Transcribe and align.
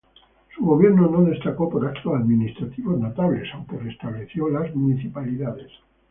Su 0.55 0.65
gobierno 0.65 1.07
no 1.11 1.25
destacó 1.25 1.69
por 1.69 1.85
actos 1.85 2.15
administrativos 2.15 2.97
notables, 2.99 3.47
aunque 3.53 3.77
restableció 3.77 4.49
las 4.49 4.73
municipalidades. 4.75 5.71